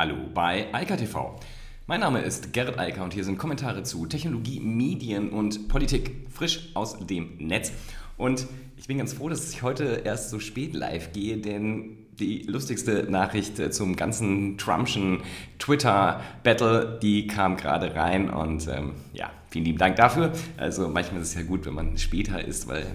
[0.00, 1.38] Hallo bei Eika TV.
[1.86, 6.70] Mein Name ist Gerrit Eiker und hier sind Kommentare zu Technologie, Medien und Politik frisch
[6.72, 7.70] aus dem Netz.
[8.16, 8.46] Und
[8.78, 13.08] ich bin ganz froh, dass ich heute erst so spät live gehe, denn die lustigste
[13.10, 15.20] Nachricht äh, zum ganzen Trumpschen
[15.58, 20.32] Twitter-Battle, die kam gerade rein und ähm, ja, vielen lieben Dank dafür.
[20.56, 22.86] Also manchmal ist es ja gut, wenn man später ist, weil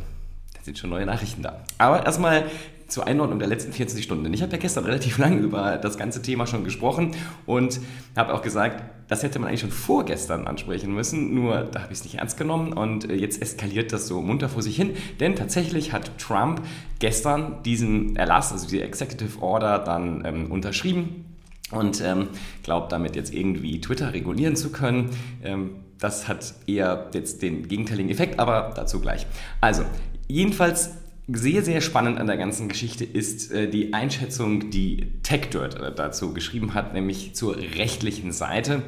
[0.55, 1.63] da sind schon neue Nachrichten da.
[1.77, 2.45] Aber erstmal
[2.88, 4.33] zur Einordnung der letzten 24 Stunden.
[4.33, 7.11] Ich habe ja gestern relativ lange über das ganze Thema schon gesprochen
[7.45, 7.79] und
[8.15, 12.00] habe auch gesagt, das hätte man eigentlich schon vorgestern ansprechen müssen, nur da habe ich
[12.00, 15.36] es nicht ernst genommen und äh, jetzt eskaliert das so munter vor sich hin, denn
[15.36, 16.61] tatsächlich hat Trump
[17.00, 21.25] gestern diesen Erlass, also die Executive Order, dann ähm, unterschrieben
[21.71, 22.29] und ähm,
[22.63, 25.10] glaubt damit jetzt irgendwie Twitter regulieren zu können.
[25.43, 29.25] Ähm, das hat eher jetzt den gegenteiligen Effekt, aber dazu gleich.
[29.61, 29.83] Also,
[30.27, 30.91] jedenfalls
[31.28, 36.33] sehr, sehr spannend an der ganzen Geschichte ist äh, die Einschätzung, die TechDirt äh, dazu
[36.33, 38.83] geschrieben hat, nämlich zur rechtlichen Seite.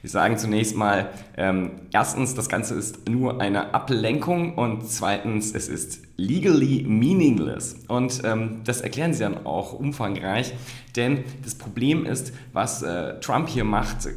[0.00, 5.68] Wir sagen zunächst mal, ähm, erstens, das Ganze ist nur eine Ablenkung und zweitens, es
[5.68, 7.76] ist legally meaningless.
[7.88, 10.54] Und ähm, das erklären sie dann auch umfangreich,
[10.94, 14.08] denn das Problem ist, was äh, Trump hier macht,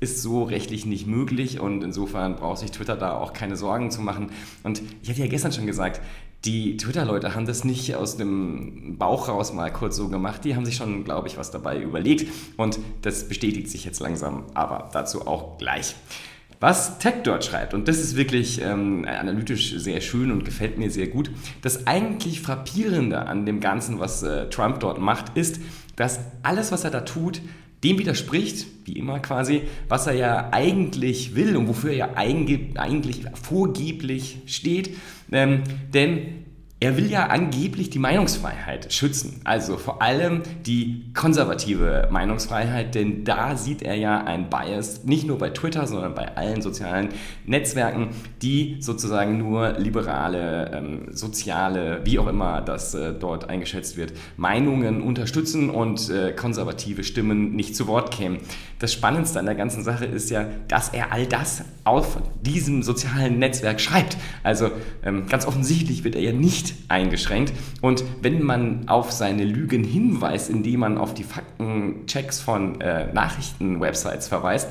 [0.00, 4.00] ist so rechtlich nicht möglich und insofern braucht sich Twitter da auch keine Sorgen zu
[4.00, 4.30] machen.
[4.62, 6.00] Und ich hatte ja gestern schon gesagt,
[6.44, 10.44] die Twitter-Leute haben das nicht aus dem Bauch raus mal kurz so gemacht.
[10.44, 12.26] Die haben sich schon, glaube ich, was dabei überlegt.
[12.56, 15.94] Und das bestätigt sich jetzt langsam, aber dazu auch gleich.
[16.60, 20.90] Was Tech dort schreibt, und das ist wirklich ähm, analytisch sehr schön und gefällt mir
[20.90, 21.30] sehr gut,
[21.62, 25.60] das eigentlich Frappierende an dem Ganzen, was äh, Trump dort macht, ist,
[25.96, 27.40] dass alles, was er da tut,
[27.82, 33.22] dem widerspricht, wie immer quasi, was er ja eigentlich will und wofür er ja eigentlich
[33.42, 34.96] vorgeblich steht.
[35.32, 36.44] Ähm, denn
[36.82, 43.54] er will ja angeblich die Meinungsfreiheit schützen, also vor allem die konservative Meinungsfreiheit, denn da
[43.54, 47.10] sieht er ja ein Bias, nicht nur bei Twitter, sondern bei allen sozialen
[47.44, 48.08] Netzwerken,
[48.40, 55.02] die sozusagen nur liberale, ähm, soziale, wie auch immer das äh, dort eingeschätzt wird, Meinungen
[55.02, 58.38] unterstützen und äh, konservative Stimmen nicht zu Wort kämen.
[58.80, 63.38] Das Spannendste an der ganzen Sache ist ja, dass er all das auf diesem sozialen
[63.38, 64.16] Netzwerk schreibt.
[64.42, 64.70] Also
[65.04, 67.52] ähm, ganz offensichtlich wird er ja nicht eingeschränkt.
[67.82, 74.28] Und wenn man auf seine Lügen hinweist, indem man auf die Faktenchecks von äh, Nachrichtenwebsites
[74.28, 74.70] verweist,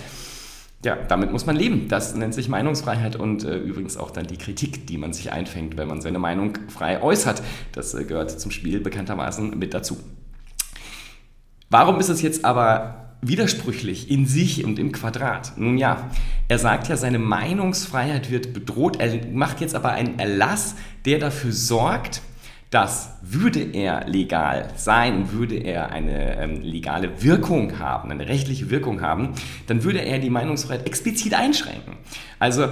[0.83, 1.87] ja, damit muss man leben.
[1.87, 5.77] Das nennt sich Meinungsfreiheit und äh, übrigens auch dann die Kritik, die man sich einfängt,
[5.77, 7.43] wenn man seine Meinung frei äußert.
[7.73, 9.97] Das äh, gehört zum Spiel bekanntermaßen mit dazu.
[11.69, 15.57] Warum ist es jetzt aber widersprüchlich in sich und im Quadrat.
[15.57, 16.09] Nun ja,
[16.47, 18.99] er sagt ja, seine Meinungsfreiheit wird bedroht.
[18.99, 20.75] Er macht jetzt aber einen Erlass,
[21.05, 22.21] der dafür sorgt,
[22.69, 29.01] dass würde er legal sein, würde er eine ähm, legale Wirkung haben, eine rechtliche Wirkung
[29.01, 29.33] haben,
[29.67, 31.97] dann würde er die Meinungsfreiheit explizit einschränken.
[32.37, 32.67] Also,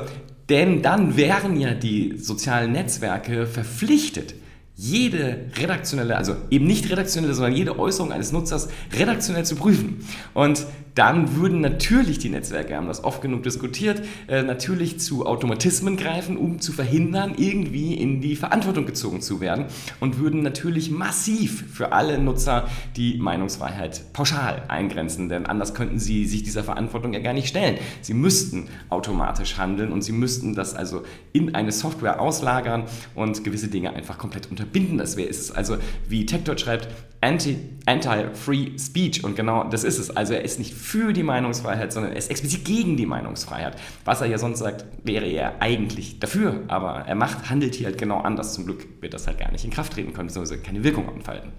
[0.49, 4.35] denn dann wären ja die sozialen Netzwerke verpflichtet,
[4.79, 10.05] jede redaktionelle, also eben nicht redaktionelle, sondern jede Äußerung eines Nutzers redaktionell zu prüfen.
[10.35, 10.67] Und
[10.97, 16.37] dann würden natürlich die Netzwerke, haben das oft genug diskutiert, äh, natürlich zu Automatismen greifen,
[16.37, 19.65] um zu verhindern, irgendwie in die Verantwortung gezogen zu werden
[19.99, 26.25] und würden natürlich massiv für alle Nutzer die Meinungsfreiheit pauschal eingrenzen, denn anders könnten sie
[26.25, 27.77] sich dieser Verantwortung ja gar nicht stellen.
[28.01, 33.67] Sie müssten automatisch handeln und sie müssten das also in eine Software auslagern und gewisse
[33.67, 34.97] Dinge einfach komplett unterbinden.
[34.97, 35.77] Das wäre es also,
[36.09, 36.87] wie TechDot schreibt,
[37.27, 40.15] Anti-Free Anti Speech und genau das ist es.
[40.15, 43.75] Also er ist nicht für die Meinungsfreiheit, sondern er ist explizit gegen die Meinungsfreiheit.
[44.05, 47.97] Was er ja sonst sagt, wäre er eigentlich dafür, aber er macht, handelt hier halt
[47.97, 48.53] genau anders.
[48.53, 51.51] Zum Glück wird das halt gar nicht in Kraft treten können, beziehungsweise keine Wirkung entfalten.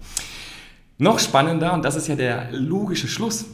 [0.97, 3.45] Noch spannender, und das ist ja der logische Schluss,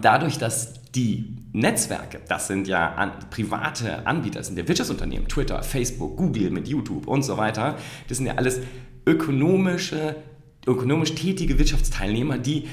[0.00, 5.62] dadurch, dass die Netzwerke, das sind ja an, private Anbieter, das sind ja Wirtschaftsunternehmen, Twitter,
[5.62, 7.76] Facebook, Google mit YouTube und so weiter,
[8.08, 8.60] das sind ja alles
[9.06, 10.16] ökonomische,
[10.66, 12.64] ökonomisch tätige Wirtschaftsteilnehmer, die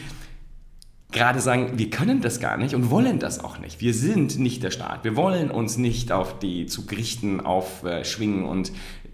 [1.12, 3.80] gerade sagen, wir können das gar nicht und wollen das auch nicht.
[3.80, 5.04] Wir sind nicht der Staat.
[5.04, 8.72] Wir wollen uns nicht auf die zu Gerichten aufschwingen und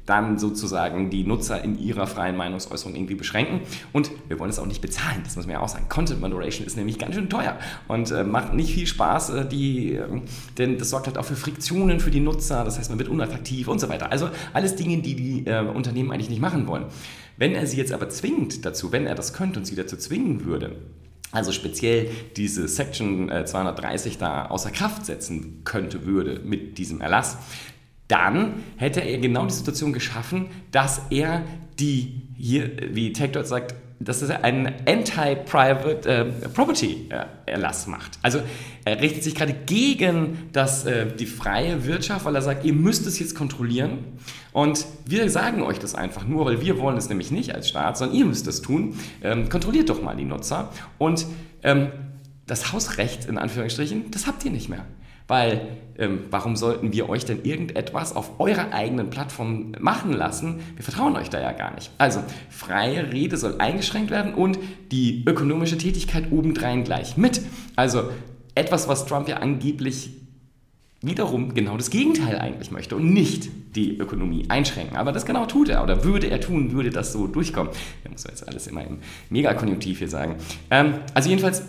[0.09, 3.61] dann sozusagen die Nutzer in ihrer freien Meinungsäußerung irgendwie beschränken.
[3.93, 5.85] Und wir wollen es auch nicht bezahlen, das muss man ja auch sagen.
[5.87, 9.93] Content Moderation ist nämlich ganz schön teuer und äh, macht nicht viel Spaß, äh, die,
[9.93, 10.07] äh,
[10.57, 13.67] denn das sorgt halt auch für Friktionen für die Nutzer, das heißt, man wird unattraktiv
[13.67, 14.11] und so weiter.
[14.11, 16.85] Also alles Dinge, die die äh, Unternehmen eigentlich nicht machen wollen.
[17.39, 20.43] Wenn er sie jetzt aber zwingt dazu, wenn er das könnte und sie dazu zwingen
[20.43, 20.75] würde,
[21.31, 27.37] also speziell diese Section 230 äh, da außer Kraft setzen könnte, würde mit diesem Erlass,
[28.09, 31.45] dann hätte er genau die Situation geschaffen, dass er
[31.79, 38.17] die, hier, wie TechDot sagt, dass er einen Anti-Private äh, Property-Erlass äh, macht.
[38.21, 38.39] Also
[38.85, 43.05] er richtet sich gerade gegen das, äh, die freie Wirtschaft, weil er sagt, ihr müsst
[43.07, 43.99] es jetzt kontrollilieren.
[44.53, 47.97] Und wir sagen euch das einfach nur, weil wir wollen es nämlich nicht als Staat,
[47.97, 48.95] sondern ihr müsst es tun.
[49.21, 50.71] Ähm, kontrolliert doch mal die Nutzer.
[50.97, 51.25] Und
[51.63, 51.89] ähm,
[52.47, 54.85] das Hausrecht, in Anführungsstrichen, das habt ihr nicht mehr.
[55.29, 55.61] Weil
[55.99, 60.59] ähm, warum sollten wir euch denn irgendetwas auf eurer eigenen Plattform machen lassen?
[60.75, 61.91] Wir vertrauen euch da ja gar nicht.
[61.99, 64.57] Also freie Rede soll eingeschränkt werden und
[64.91, 67.41] die ökonomische Tätigkeit obendrein gleich mit.
[67.75, 68.09] Also
[68.55, 70.09] etwas, was Trump ja angeblich
[71.01, 74.97] wiederum genau das Gegenteil eigentlich möchte und nicht die Ökonomie einschränken.
[74.97, 77.71] Aber das genau tut er oder würde er tun, würde das so durchkommen.
[78.03, 78.97] Da muss man jetzt alles immer im
[79.29, 80.37] Megakonjunktiv hier sagen.
[80.71, 81.63] Ähm, also jedenfalls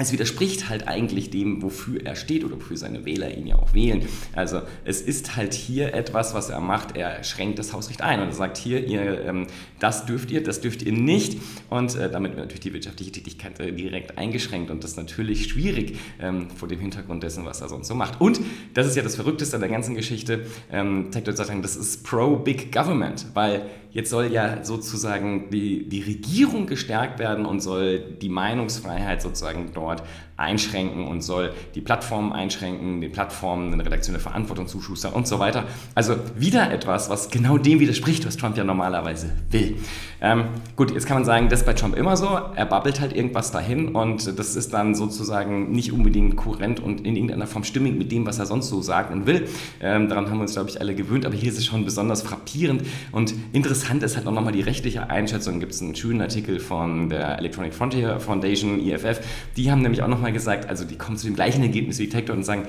[0.00, 3.74] es widerspricht halt eigentlich dem, wofür er steht oder wofür seine Wähler ihn ja auch
[3.74, 4.06] wählen.
[4.32, 6.96] Also es ist halt hier etwas, was er macht.
[6.96, 9.48] Er schränkt das Hausrecht ein und er sagt hier, ihr, ähm,
[9.80, 11.40] das dürft ihr, das dürft ihr nicht.
[11.68, 15.48] Und äh, damit wird natürlich die wirtschaftliche Tätigkeit äh, direkt eingeschränkt und das ist natürlich
[15.48, 18.20] schwierig ähm, vor dem Hintergrund dessen, was er sonst so macht.
[18.20, 18.40] Und
[18.74, 22.04] das ist ja das Verrückteste an der ganzen Geschichte, ähm, zeigt euch sozusagen, das ist
[22.04, 28.28] pro-big government, weil jetzt soll ja sozusagen die, die Regierung gestärkt werden und soll die
[28.28, 30.02] Meinungsfreiheit sozusagen dort dort
[30.38, 35.64] einschränken und soll die Plattformen einschränken, den Plattformen eine redaktionelle Verantwortung zuschustern und so weiter.
[35.94, 39.76] Also wieder etwas, was genau dem widerspricht, was Trump ja normalerweise will.
[40.20, 40.44] Ähm,
[40.76, 42.28] gut, jetzt kann man sagen, das ist bei Trump immer so.
[42.54, 47.16] Er babbelt halt irgendwas dahin und das ist dann sozusagen nicht unbedingt kohärent und in
[47.16, 49.48] irgendeiner Form stimmig mit dem, was er sonst so sagt und will.
[49.80, 52.22] Ähm, daran haben wir uns, glaube ich, alle gewöhnt, aber hier ist es schon besonders
[52.22, 52.82] frappierend
[53.12, 55.60] und interessant ist halt auch nochmal die rechtliche Einschätzung.
[55.60, 59.20] Gibt es einen schönen Artikel von der Electronic Frontier Foundation, EFF.
[59.56, 62.36] Die haben nämlich auch nochmal gesagt, also die kommen zu dem gleichen Ergebnis wie Tektor
[62.36, 62.66] und sagen,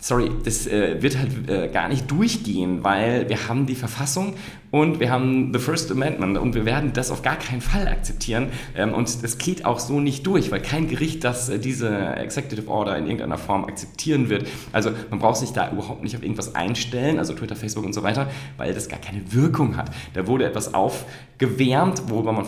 [0.00, 4.34] sorry, das äh, wird halt äh, gar nicht durchgehen, weil wir haben die Verfassung
[4.74, 8.48] und wir haben the First Amendment und wir werden das auf gar keinen Fall akzeptieren
[8.76, 12.68] ähm, und das geht auch so nicht durch, weil kein Gericht das äh, diese Executive
[12.68, 14.48] Order in irgendeiner Form akzeptieren wird.
[14.72, 18.02] Also man braucht sich da überhaupt nicht auf irgendwas einstellen, also Twitter, Facebook und so
[18.02, 19.92] weiter, weil das gar keine Wirkung hat.
[20.14, 22.44] Da wurde etwas aufgewärmt, worüber man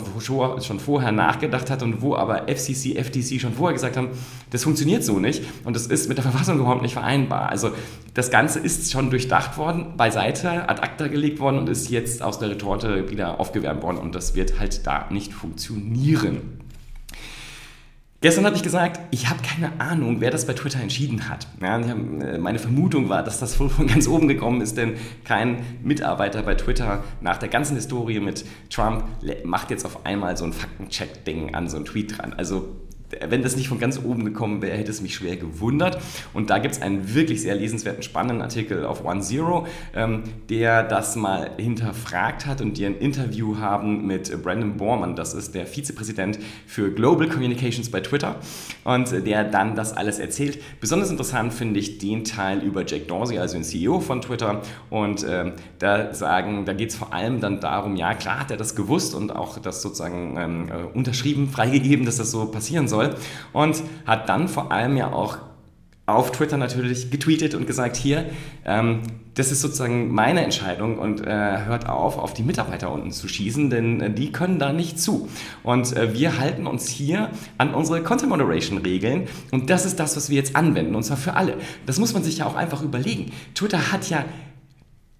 [0.61, 4.09] schon vorher nachgedacht hat und wo aber FCC, FTC schon vorher gesagt haben,
[4.49, 7.47] das funktioniert so nicht und das ist mit der Verfassung überhaupt nicht vereinbar.
[7.47, 7.71] Also
[8.13, 12.39] das Ganze ist schon durchdacht worden, beiseite, ad acta gelegt worden und ist jetzt aus
[12.39, 16.57] der Retorte wieder aufgewärmt worden und das wird halt da nicht funktionieren.
[18.19, 21.47] Gestern habe ich gesagt, ich habe keine Ahnung, wer das bei Twitter entschieden hat.
[21.61, 25.63] Ja, äh, meine Vermutung war, dass das wohl von ganz oben gekommen ist, denn kein
[25.83, 29.03] Mitarbeiter bei Twitter nach der ganzen Historie mit Trump
[29.43, 32.33] macht jetzt auf einmal so ein Faktencheck-Ding an so einen Tweet dran.
[32.33, 32.75] Also
[33.27, 35.99] wenn das nicht von ganz oben gekommen wäre, hätte es mich schwer gewundert.
[36.33, 39.65] Und da gibt es einen wirklich sehr lesenswerten, spannenden Artikel auf OneZero,
[39.95, 45.33] ähm, der das mal hinterfragt hat und die ein Interview haben mit Brandon Borman, das
[45.33, 48.35] ist der Vizepräsident für Global Communications bei Twitter
[48.83, 50.59] und der dann das alles erzählt.
[50.81, 54.61] Besonders interessant finde ich den Teil über Jake Dorsey, also den CEO von Twitter.
[54.89, 58.57] Und ähm, da sagen, da geht es vor allem dann darum, ja klar hat er
[58.57, 62.96] das gewusst und auch das sozusagen ähm, äh, unterschrieben, freigegeben, dass das so passieren soll
[62.97, 63.15] soll.
[63.53, 65.37] Und hat dann vor allem ja auch
[66.07, 68.25] auf Twitter natürlich getweetet und gesagt, hier,
[68.65, 69.01] ähm,
[69.33, 73.69] das ist sozusagen meine Entscheidung und äh, hört auf, auf die Mitarbeiter unten zu schießen,
[73.69, 75.27] denn äh, die können da nicht zu.
[75.63, 80.15] Und äh, wir halten uns hier an unsere Content Moderation Regeln und das ist das,
[80.15, 81.55] was wir jetzt anwenden und zwar für alle.
[81.85, 83.33] Das muss man sich ja auch einfach überlegen.
[83.53, 84.23] Twitter hat ja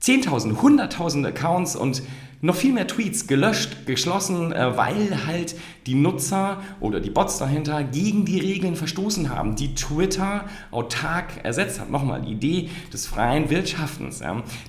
[0.01, 2.01] 10.000, 100.000 Accounts und
[2.41, 5.55] noch viel mehr Tweets gelöscht, geschlossen, äh, weil halt
[5.87, 11.79] die Nutzer oder die Bots dahinter gegen die Regeln verstoßen haben, die Twitter autark ersetzt
[11.79, 11.89] hat.
[11.89, 14.21] Nochmal, die Idee des freien Wirtschaftens.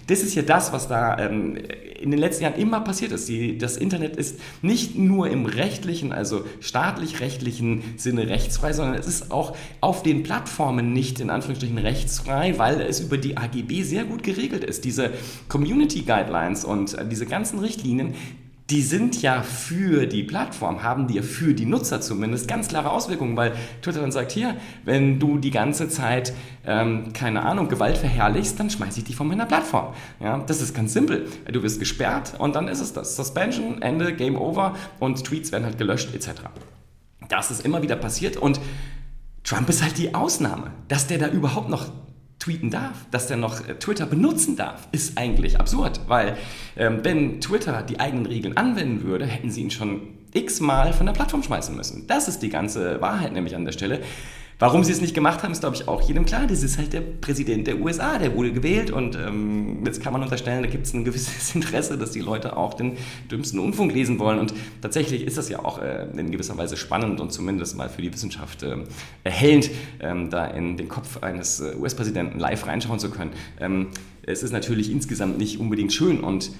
[0.06, 1.58] Das ist ja das, was da ähm,
[2.00, 3.30] in den letzten Jahren immer passiert ist.
[3.60, 9.56] das Internet ist nicht nur im rechtlichen, also staatlich-rechtlichen Sinne rechtsfrei, sondern es ist auch
[9.80, 14.64] auf den Plattformen nicht in Anführungsstrichen rechtsfrei, weil es über die AGB sehr gut geregelt
[14.64, 14.84] ist.
[14.84, 15.10] Diese
[15.48, 18.14] Community Guidelines und äh, diese ganzen ganzen Richtlinien,
[18.70, 22.90] die sind ja für die Plattform, haben die ja für die Nutzer zumindest ganz klare
[22.90, 26.34] Auswirkungen, weil Twitter dann sagt, hier, wenn du die ganze Zeit,
[26.66, 29.94] ähm, keine Ahnung, Gewalt verherrlichst, dann schmeiße ich dich von meiner Plattform.
[30.20, 31.28] Ja, das ist ganz simpel.
[31.50, 33.16] Du wirst gesperrt und dann ist es das.
[33.16, 36.32] Suspension, Ende, Game Over und Tweets werden halt gelöscht etc.
[37.30, 38.60] Das ist immer wieder passiert und
[39.44, 41.86] Trump ist halt die Ausnahme, dass der da überhaupt noch
[42.38, 46.36] tweeten darf, dass der noch äh, Twitter benutzen darf, ist eigentlich absurd, weil
[46.76, 50.02] ähm, wenn Twitter die eigenen Regeln anwenden würde, hätten sie ihn schon
[50.32, 52.06] x-mal von der Plattform schmeißen müssen.
[52.06, 54.02] Das ist die ganze Wahrheit nämlich an der Stelle.
[54.60, 56.48] Warum sie es nicht gemacht haben, ist, glaube ich, auch jedem klar.
[56.48, 60.20] Das ist halt der Präsident der USA, der wurde gewählt und ähm, jetzt kann man
[60.22, 62.96] unterstellen, da gibt es ein gewisses Interesse, dass die Leute auch den
[63.30, 64.40] dümmsten Unfunk lesen wollen.
[64.40, 68.02] Und tatsächlich ist das ja auch äh, in gewisser Weise spannend und zumindest mal für
[68.02, 68.78] die Wissenschaft äh,
[69.22, 73.30] erhellend, ähm, da in den Kopf eines äh, US-Präsidenten live reinschauen zu können.
[73.60, 73.88] Ähm,
[74.22, 76.50] es ist natürlich insgesamt nicht unbedingt schön und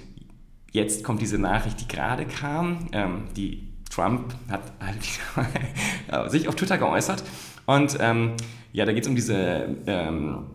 [0.71, 6.79] jetzt kommt diese Nachricht, die gerade kam, ähm, die Trump hat halt sich auf Twitter
[6.79, 7.25] geäußert
[7.69, 8.33] und ähm,
[8.73, 10.47] ja, da geht es um diese, ähm,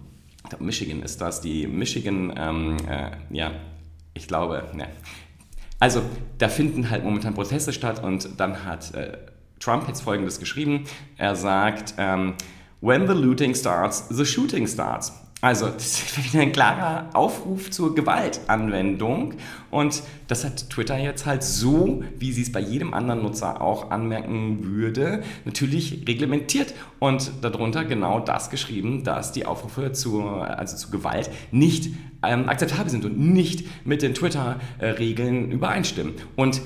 [0.43, 3.51] ich glaube Michigan ist das, die Michigan, ähm, äh, ja,
[4.15, 4.87] ich glaube, ne.
[5.79, 6.01] Also
[6.39, 9.15] da finden halt momentan Proteste statt und dann hat äh,
[9.59, 10.85] Trump jetzt Folgendes geschrieben.
[11.17, 12.33] Er sagt, ähm,
[12.81, 15.13] when the looting starts, the shooting starts.
[15.43, 19.33] Also, das ist wieder ein klarer Aufruf zur Gewaltanwendung.
[19.71, 23.91] Und das hat Twitter jetzt halt so, wie sie es bei jedem anderen Nutzer auch
[23.91, 30.89] anmerken würde, natürlich reglementiert und darunter genau das geschrieben, dass die Aufrufe zur, also zu
[30.91, 31.89] Gewalt nicht
[32.25, 36.13] ähm, akzeptabel sind und nicht mit den Twitter-Regeln übereinstimmen.
[36.37, 36.61] Und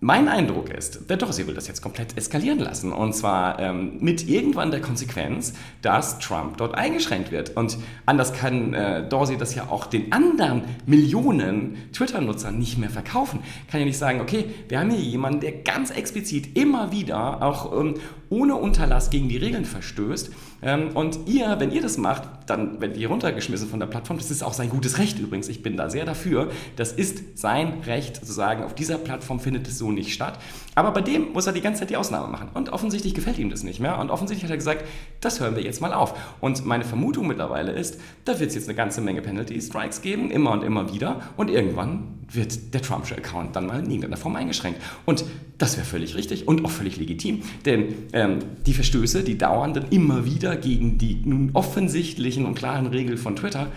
[0.00, 2.92] mein Eindruck ist, der Dorsey will das jetzt komplett eskalieren lassen.
[2.92, 7.56] Und zwar ähm, mit irgendwann der Konsequenz, dass Trump dort eingeschränkt wird.
[7.56, 13.40] Und anders kann äh, Dorsey das ja auch den anderen Millionen Twitter-Nutzern nicht mehr verkaufen.
[13.68, 17.76] Kann ja nicht sagen, okay, wir haben hier jemanden, der ganz explizit immer wieder auch
[17.76, 17.94] ähm,
[18.30, 20.30] ohne Unterlass gegen die Regeln verstößt.
[20.62, 24.18] Ähm, und ihr, wenn ihr das macht, dann werdet ihr runtergeschmissen von der Plattform.
[24.18, 25.48] Das ist auch sein gutes Recht übrigens.
[25.48, 26.50] Ich bin da sehr dafür.
[26.76, 30.38] Das ist sein Recht zu sagen, auf dieser Plattform findet es so nicht statt.
[30.74, 32.48] Aber bei dem muss er die ganze Zeit die Ausnahme machen.
[32.54, 33.98] Und offensichtlich gefällt ihm das nicht mehr.
[33.98, 34.84] Und offensichtlich hat er gesagt,
[35.20, 36.14] das hören wir jetzt mal auf.
[36.40, 40.52] Und meine Vermutung mittlerweile ist, da wird es jetzt eine ganze Menge Penalty-Strikes geben, immer
[40.52, 41.20] und immer wieder.
[41.36, 44.80] Und irgendwann wird der Trumpsche Account dann mal in irgendeiner Form eingeschränkt.
[45.06, 45.24] Und
[45.56, 47.42] das wäre völlig richtig und auch völlig legitim.
[47.64, 52.86] Denn ähm, die Verstöße, die dauern dann immer wieder gegen die nun offensichtlichen und klaren
[52.86, 53.68] Regeln von Twitter,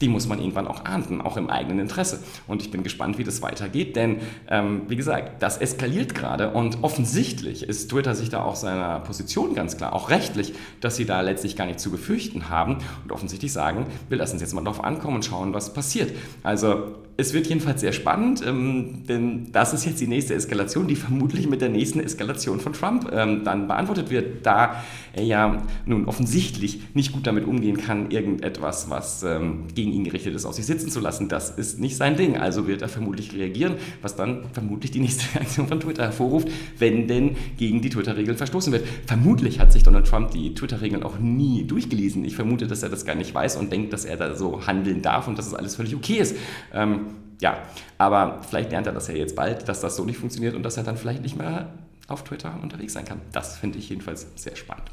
[0.00, 2.20] die muss man irgendwann auch ahnden, auch im eigenen Interesse.
[2.46, 4.18] Und ich bin gespannt, wie das weitergeht, denn
[4.48, 9.54] ähm, wie gesagt, das eskaliert gerade und offensichtlich ist Twitter sich da auch seiner Position
[9.54, 13.52] ganz klar, auch rechtlich, dass sie da letztlich gar nicht zu befürchten haben und offensichtlich
[13.52, 16.12] sagen, wir lassen es jetzt mal drauf ankommen und schauen, was passiert.
[16.42, 20.94] Also es wird jedenfalls sehr spannend, ähm, denn das ist jetzt die nächste Eskalation, die
[20.94, 26.06] vermutlich mit der nächsten Eskalation von Trump ähm, dann beantwortet wird, da er ja nun
[26.06, 30.66] offensichtlich nicht gut damit umgehen kann, irgendetwas, was ähm, gegen ihn gerichtet ist, auf sich
[30.66, 31.28] sitzen zu lassen.
[31.28, 32.36] Das ist nicht sein Ding.
[32.36, 36.48] Also wird er vermutlich reagieren, was dann vermutlich die nächste Reaktion von Twitter hervorruft,
[36.78, 38.86] wenn denn gegen die Twitter-Regeln verstoßen wird.
[39.06, 42.24] Vermutlich hat sich Donald Trump die Twitter-Regeln auch nie durchgelesen.
[42.24, 45.02] Ich vermute, dass er das gar nicht weiß und denkt, dass er da so handeln
[45.02, 46.36] darf und dass es alles völlig okay ist.
[46.72, 47.06] Ähm,
[47.40, 47.58] ja,
[47.98, 50.76] aber vielleicht lernt er das ja jetzt bald, dass das so nicht funktioniert und dass
[50.76, 51.72] er dann vielleicht nicht mehr
[52.08, 53.20] auf Twitter unterwegs sein kann.
[53.32, 54.90] Das finde ich jedenfalls sehr spannend.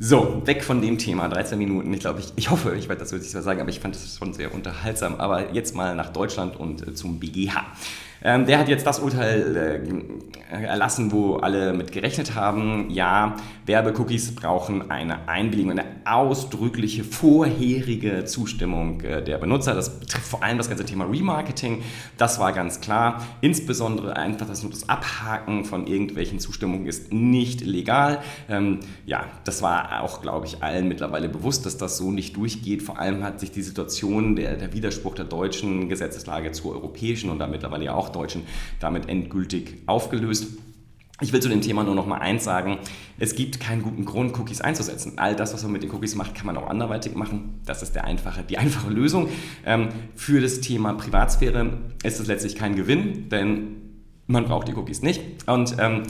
[0.00, 1.92] So, weg von dem Thema, 13 Minuten.
[1.92, 4.32] Ich glaube, ich, ich hoffe, ich werde das wirklich sagen, aber ich fand das schon
[4.32, 5.16] sehr unterhaltsam.
[5.16, 7.66] Aber jetzt mal nach Deutschland und äh, zum BGH.
[8.22, 9.56] Ähm, der hat jetzt das Urteil
[10.50, 12.90] äh, erlassen, wo alle mit gerechnet haben.
[12.90, 19.74] Ja, Werbecookies brauchen eine Einwilligung, eine ausdrückliche vorherige Zustimmung äh, der Benutzer.
[19.74, 21.82] Das betrifft vor allem das ganze Thema Remarketing.
[22.16, 23.22] Das war ganz klar.
[23.40, 28.20] Insbesondere einfach das nur das Abhaken von irgendwelchen Zustimmungen ist nicht legal.
[28.48, 32.82] Ähm, ja, das war auch, glaube ich, allen mittlerweile bewusst, dass das so nicht durchgeht.
[32.82, 37.38] Vor allem hat sich die Situation, der, der Widerspruch der deutschen Gesetzeslage zur europäischen und
[37.38, 38.42] da mittlerweile ja auch Hochdeutschen
[38.80, 40.58] damit endgültig aufgelöst.
[41.20, 42.78] Ich will zu dem Thema nur noch mal eins sagen.
[43.18, 45.14] Es gibt keinen guten Grund, Cookies einzusetzen.
[45.16, 47.60] All das, was man mit den Cookies macht, kann man auch anderweitig machen.
[47.66, 49.28] Das ist der einfache, die einfache Lösung.
[49.66, 51.72] Ähm, für das Thema Privatsphäre
[52.04, 53.76] ist es letztlich kein Gewinn, denn
[54.28, 55.20] man braucht die Cookies nicht.
[55.48, 56.04] Und ähm,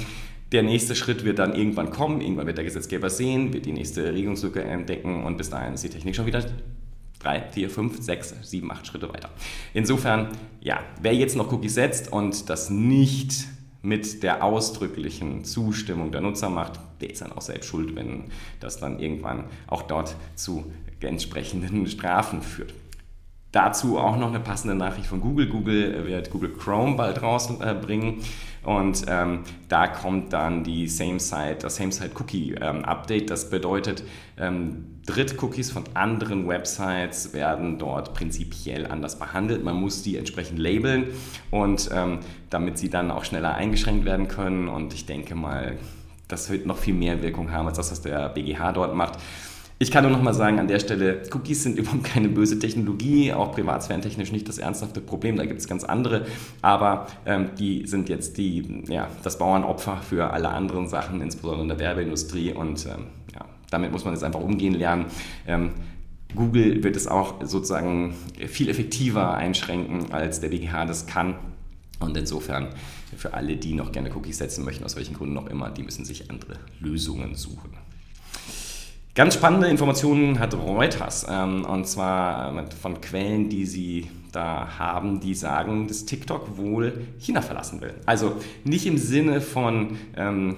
[0.53, 2.21] der nächste Schritt wird dann irgendwann kommen.
[2.21, 5.91] Irgendwann wird der Gesetzgeber sehen, wird die nächste Regelungslücke entdecken und bis dahin ist die
[5.91, 6.45] Technik schon wieder
[7.19, 9.31] drei, vier, fünf, sechs, sieben, acht Schritte weiter.
[9.75, 10.29] Insofern,
[10.61, 13.47] ja, wer jetzt noch Cookies setzt und das nicht
[13.83, 18.25] mit der ausdrücklichen Zustimmung der Nutzer macht, der ist dann auch selbst schuld, wenn
[18.61, 22.75] das dann irgendwann auch dort zu entsprechenden Strafen führt.
[23.51, 25.49] Dazu auch noch eine passende Nachricht von Google.
[25.49, 28.17] Google wird Google Chrome bald rausbringen.
[28.63, 33.23] Und ähm, da kommt dann die Same-Site, das Same-Site-Cookie-Update.
[33.23, 34.05] Ähm, das bedeutet,
[34.37, 39.65] ähm, Drittcookies von anderen Websites werden dort prinzipiell anders behandelt.
[39.65, 41.07] Man muss die entsprechend labeln
[41.51, 42.19] und ähm,
[42.51, 44.69] damit sie dann auch schneller eingeschränkt werden können.
[44.69, 45.79] Und ich denke mal,
[46.29, 49.19] das wird noch viel mehr Wirkung haben als das, was der BGH dort macht.
[49.81, 53.33] Ich kann nur noch mal sagen an der Stelle, Cookies sind überhaupt keine böse Technologie,
[53.33, 56.27] auch privatsphärentechnisch nicht das ernsthafte Problem, da gibt es ganz andere,
[56.63, 61.69] aber ähm, die sind jetzt die, ja, das Bauernopfer für alle anderen Sachen, insbesondere in
[61.69, 65.07] der Werbeindustrie und ähm, ja, damit muss man jetzt einfach umgehen lernen.
[65.47, 65.71] Ähm,
[66.35, 68.15] Google wird es auch sozusagen
[68.49, 71.37] viel effektiver einschränken, als der BGH das kann.
[72.01, 72.69] Und insofern
[73.17, 76.05] für alle, die noch gerne Cookies setzen möchten, aus welchen Gründen auch immer, die müssen
[76.05, 77.71] sich andere Lösungen suchen.
[79.19, 85.19] Ganz spannende Informationen hat Reuters, ähm, und zwar äh, von Quellen, die sie da haben,
[85.19, 87.95] die sagen, dass TikTok wohl China verlassen will.
[88.07, 90.55] Also nicht im Sinne von, ähm,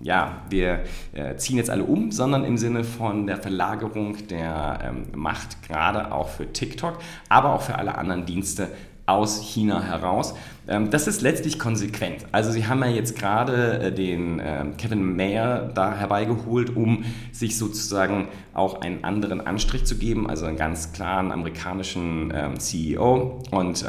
[0.00, 5.08] ja, wir äh, ziehen jetzt alle um, sondern im Sinne von der Verlagerung der ähm,
[5.14, 8.70] Macht, gerade auch für TikTok, aber auch für alle anderen Dienste
[9.06, 10.34] aus China heraus.
[10.68, 12.26] Ähm, das ist letztlich konsequent.
[12.32, 17.58] Also Sie haben ja jetzt gerade äh, den ähm, Kevin Mayer da herbeigeholt, um sich
[17.58, 23.84] sozusagen auch einen anderen Anstrich zu geben, also einen ganz klaren amerikanischen ähm, CEO und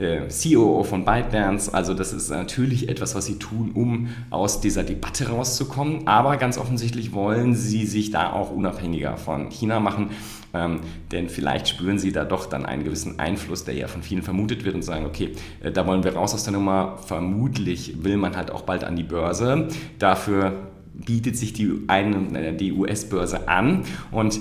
[0.00, 1.72] äh, COO von ByteDance.
[1.72, 6.06] Also das ist natürlich etwas, was sie tun, um aus dieser Debatte rauszukommen.
[6.06, 10.10] Aber ganz offensichtlich wollen sie sich da auch unabhängiger von China machen.
[10.52, 10.80] Ähm,
[11.12, 14.64] denn vielleicht spüren sie da doch dann einen gewissen Einfluss, der ja von vielen vermutet
[14.64, 16.98] wird und sagen, okay, äh, da wollen wir raus aus der Nummer.
[17.06, 19.68] Vermutlich will man halt auch bald an die Börse.
[19.98, 20.54] Dafür
[20.92, 24.40] bietet sich die, äh, die US-Börse an und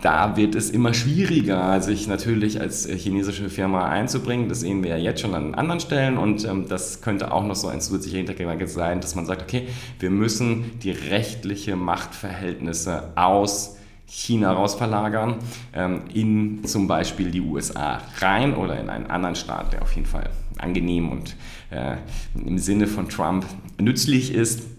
[0.00, 4.48] da wird es immer schwieriger, sich natürlich als chinesische Firma einzubringen.
[4.48, 7.56] Das sehen wir ja jetzt schon an anderen Stellen und ähm, das könnte auch noch
[7.56, 9.66] so ein zusätzlicher Hintergedanke sein, dass man sagt, okay,
[9.98, 13.76] wir müssen die rechtliche Machtverhältnisse aus
[14.06, 15.36] China raus verlagern,
[15.74, 20.06] ähm, in zum Beispiel die USA rein oder in einen anderen Staat, der auf jeden
[20.06, 21.36] Fall angenehm und
[21.70, 21.96] äh,
[22.34, 23.44] im Sinne von Trump
[23.78, 24.77] nützlich ist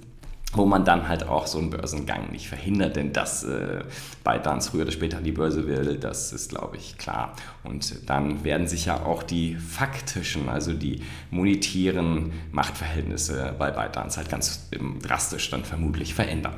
[0.54, 3.84] wo man dann halt auch so einen Börsengang nicht verhindert, denn dass äh,
[4.24, 7.36] ByteDance früher oder später an die Börse will, das ist, glaube ich, klar.
[7.64, 14.30] Und dann werden sich ja auch die faktischen, also die monetären Machtverhältnisse bei ByteDance halt
[14.30, 16.56] ganz ähm, drastisch dann vermutlich verändern.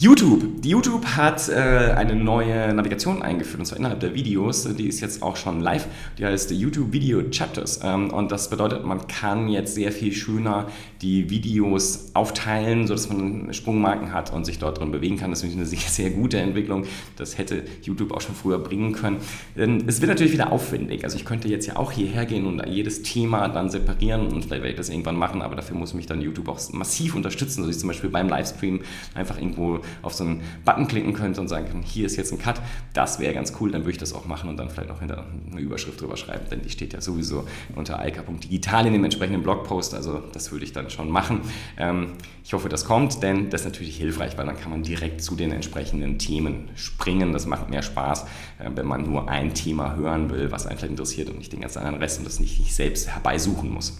[0.00, 0.64] YouTube.
[0.64, 1.52] YouTube hat äh,
[1.94, 4.64] eine neue Navigation eingeführt, und zwar innerhalb der Videos.
[4.74, 5.86] Die ist jetzt auch schon live.
[6.16, 7.80] Die heißt YouTube Video Chapters.
[7.84, 10.68] Ähm, und das bedeutet, man kann jetzt sehr viel schöner
[11.02, 15.28] die Videos aufteilen, sodass man Sprungmarken hat und sich dort drin bewegen kann.
[15.28, 16.86] Das ist eine sehr, sehr gute Entwicklung.
[17.16, 19.18] Das hätte YouTube auch schon früher bringen können.
[19.54, 21.04] Ähm, es wird natürlich wieder aufwendig.
[21.04, 24.62] Also ich könnte jetzt ja auch hierher gehen und jedes Thema dann separieren und vielleicht
[24.62, 27.70] werde ich das irgendwann machen, aber dafür muss mich dann YouTube auch massiv unterstützen, dass
[27.70, 28.80] ich zum Beispiel beim Livestream
[29.14, 32.38] einfach irgendwo auf so einen Button klicken könnte und sagen kann, hier ist jetzt ein
[32.38, 32.60] Cut,
[32.92, 35.24] das wäre ganz cool, dann würde ich das auch machen und dann vielleicht noch hinter
[35.50, 39.94] eine Überschrift drüber schreiben, denn die steht ja sowieso unter alka.digital in dem entsprechenden Blogpost,
[39.94, 41.42] also das würde ich dann schon machen.
[41.78, 42.12] Ähm,
[42.44, 45.36] ich hoffe, das kommt, denn das ist natürlich hilfreich, weil dann kann man direkt zu
[45.36, 47.32] den entsprechenden Themen springen.
[47.32, 48.24] Das macht mehr Spaß,
[48.58, 51.60] äh, wenn man nur ein Thema hören will, was einen vielleicht interessiert und nicht den
[51.60, 53.98] ganzen anderen Rest und das nicht, nicht selbst herbeisuchen muss.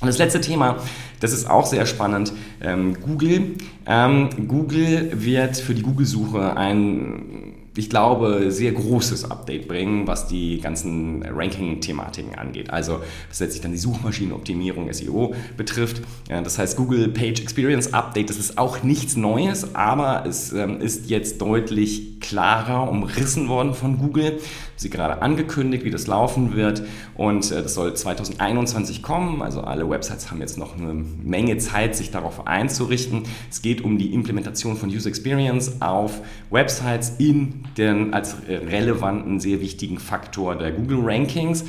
[0.00, 0.76] Und das letzte Thema,
[1.20, 3.56] das ist auch sehr spannend, ähm, Google.
[3.84, 10.60] Ähm, Google wird für die Google-Suche ein ich glaube, sehr großes Update bringen, was die
[10.60, 12.70] ganzen Ranking-Thematiken angeht.
[12.70, 16.02] Also was letztlich dann die Suchmaschinenoptimierung, SEO betrifft.
[16.28, 21.08] Das heißt, Google Page Experience Update, das ist auch nichts Neues, aber es ähm, ist
[21.08, 24.40] jetzt deutlich klarer umrissen worden von Google.
[24.76, 26.82] Sie gerade angekündigt, wie das laufen wird
[27.16, 29.42] und äh, das soll 2021 kommen.
[29.42, 33.24] Also alle Websites haben jetzt noch eine Menge Zeit, sich darauf einzurichten.
[33.50, 39.60] Es geht um die Implementation von User Experience auf Websites in den als relevanten, sehr
[39.60, 41.64] wichtigen Faktor der Google Rankings.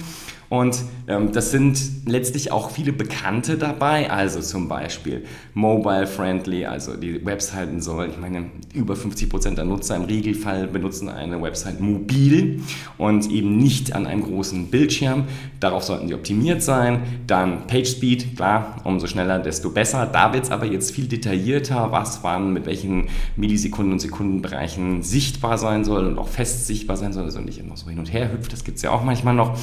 [0.49, 6.95] Und ähm, das sind letztlich auch viele Bekannte dabei, also zum Beispiel mobile friendly, also
[6.95, 11.79] die Webseiten sollen, ich meine, über 50 Prozent der Nutzer im Regelfall benutzen eine Website
[11.79, 12.61] mobil
[12.97, 15.25] und eben nicht an einem großen Bildschirm.
[15.59, 17.03] Darauf sollten die optimiert sein.
[17.27, 20.07] Dann Page Speed, klar, umso schneller, desto besser.
[20.07, 25.59] Da wird es aber jetzt viel detaillierter, was wann mit welchen Millisekunden und Sekundenbereichen sichtbar
[25.59, 28.31] sein soll und auch fest sichtbar sein soll, also nicht immer so hin und her
[28.31, 29.57] hüpft, das gibt es ja auch manchmal noch.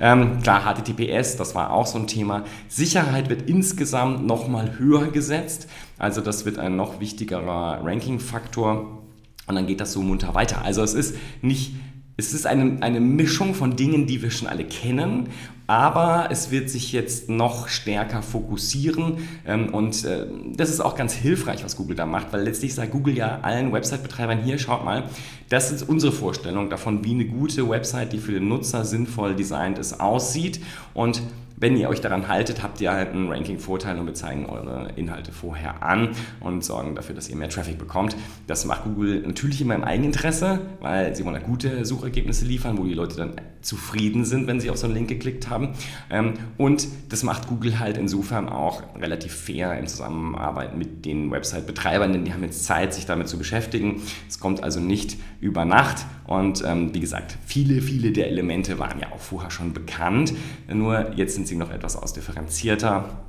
[0.00, 2.44] Ähm, klar, HTTPS, das war auch so ein Thema.
[2.68, 5.68] Sicherheit wird insgesamt nochmal höher gesetzt.
[5.98, 9.02] Also das wird ein noch wichtigerer Ranking-Faktor.
[9.46, 10.62] Und dann geht das so munter weiter.
[10.62, 11.74] Also es ist nicht
[12.16, 15.28] es ist eine, eine Mischung von Dingen, die wir schon alle kennen,
[15.66, 21.14] aber es wird sich jetzt noch stärker fokussieren ähm, und äh, das ist auch ganz
[21.14, 25.04] hilfreich, was Google da macht, weil letztlich sagt Google ja allen Website-Betreibern hier, schaut mal,
[25.48, 29.78] das ist unsere Vorstellung davon, wie eine gute Website, die für den Nutzer sinnvoll designt
[29.78, 30.60] ist, aussieht.
[30.92, 31.22] Und
[31.64, 35.32] wenn ihr euch daran haltet, habt ihr halt einen Ranking-Vorteil und wir zeigen eure Inhalte
[35.32, 38.18] vorher an und sorgen dafür, dass ihr mehr Traffic bekommt.
[38.46, 42.92] Das macht Google natürlich immer im Eigeninteresse, weil sie wollen gute Suchergebnisse liefern, wo die
[42.92, 45.70] Leute dann zufrieden sind, wenn sie auf so einen Link geklickt haben.
[46.10, 52.12] Ähm, und das macht Google halt insofern auch relativ fair in Zusammenarbeit mit den Website-Betreibern,
[52.12, 54.02] denn die haben jetzt Zeit, sich damit zu beschäftigen.
[54.28, 58.98] Es kommt also nicht über Nacht und ähm, wie gesagt, viele, viele der Elemente waren
[59.00, 60.34] ja auch vorher schon bekannt,
[60.72, 63.24] nur jetzt sind sie noch etwas ausdifferenzierter.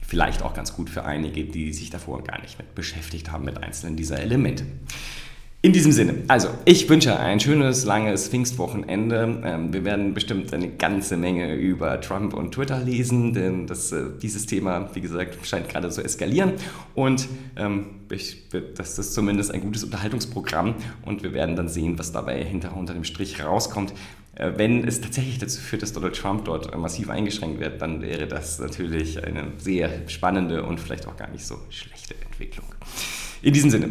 [0.00, 3.62] Vielleicht auch ganz gut für einige, die sich davor gar nicht mit beschäftigt haben mit
[3.62, 4.66] einzelnen dieser Elemente.
[5.64, 9.42] In diesem Sinne, also ich wünsche ein schönes, langes Pfingstwochenende.
[9.44, 14.06] Ähm, wir werden bestimmt eine ganze Menge über Trump und Twitter lesen, denn das, äh,
[14.20, 16.54] dieses Thema, wie gesagt, scheint gerade zu eskalieren.
[16.96, 20.74] Und ähm, ich, das ist zumindest ein gutes Unterhaltungsprogramm
[21.06, 23.94] und wir werden dann sehen, was dabei hinter unter dem Strich rauskommt.
[24.34, 28.26] Äh, wenn es tatsächlich dazu führt, dass Donald Trump dort massiv eingeschränkt wird, dann wäre
[28.26, 32.66] das natürlich eine sehr spannende und vielleicht auch gar nicht so schlechte Entwicklung.
[33.42, 33.90] In diesem Sinne,